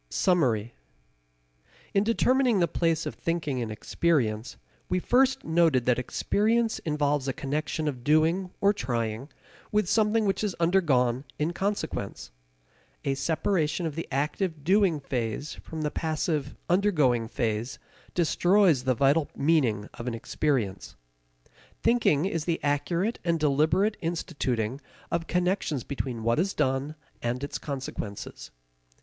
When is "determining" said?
2.03-2.59